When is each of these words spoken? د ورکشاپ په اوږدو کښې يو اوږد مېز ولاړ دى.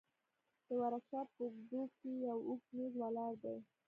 د 0.65 0.67
ورکشاپ 0.81 1.27
په 1.35 1.41
اوږدو 1.47 1.81
کښې 1.93 2.11
يو 2.27 2.37
اوږد 2.47 2.69
مېز 2.75 2.93
ولاړ 3.01 3.31
دى. 3.43 3.57